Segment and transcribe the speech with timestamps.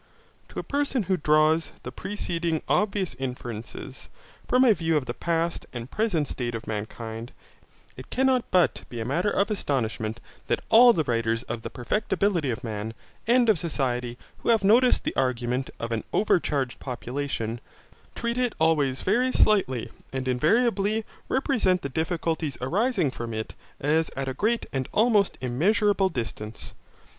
[0.49, 4.09] To a person who draws the preceding obvious inferences,
[4.47, 7.31] from a view of the past and present state of mankind,
[7.95, 12.49] it cannot but be a matter of astonishment that all the writers on the perfectibility
[12.49, 12.95] of man
[13.27, 17.61] and of society who have noticed the argument of an overcharged population,
[18.15, 24.27] treat it always very slightly and invariably represent the difficulties arising from it as at
[24.27, 26.73] a great and almost immeasurable distance.